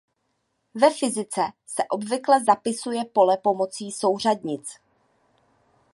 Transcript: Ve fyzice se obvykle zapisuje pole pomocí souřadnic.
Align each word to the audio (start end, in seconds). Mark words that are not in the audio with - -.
Ve 0.81 0.89
fyzice 0.99 1.41
se 1.73 1.83
obvykle 1.89 2.43
zapisuje 2.43 3.05
pole 3.13 3.37
pomocí 3.43 3.91
souřadnic. 3.91 4.79